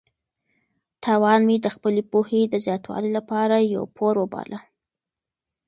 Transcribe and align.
تاوان 1.03 1.41
مې 1.47 1.57
د 1.61 1.67
خپلې 1.75 2.01
پوهې 2.11 2.41
د 2.47 2.55
زیاتوالي 2.65 3.11
لپاره 3.17 3.55
یو 3.75 3.83
پور 3.95 4.13
وباله. 4.19 4.59